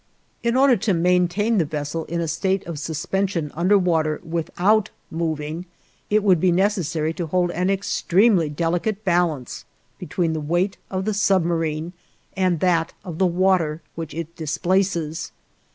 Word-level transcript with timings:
In 0.41 0.55
order 0.57 0.75
to 0.77 0.95
maintain 0.95 1.59
the 1.59 1.63
vessel 1.65 2.05
in 2.05 2.21
a 2.21 2.27
state 2.27 2.65
of 2.65 2.79
suspension 2.79 3.51
under 3.53 3.77
water 3.77 4.19
without 4.23 4.89
moving, 5.11 5.67
it 6.09 6.23
would 6.23 6.39
be 6.39 6.51
necessary 6.51 7.13
to 7.13 7.27
hold 7.27 7.51
an 7.51 7.69
extremely 7.69 8.49
delicate 8.49 9.05
balance 9.05 9.63
between 9.99 10.33
the 10.33 10.39
weight 10.41 10.77
of 10.89 11.05
the 11.05 11.13
submarine 11.13 11.93
and 12.35 12.61
that 12.61 12.93
of 13.03 13.19
the 13.19 13.27
water 13.27 13.83
which 13.93 14.15
it 14.15 14.35
displaces. 14.35 15.31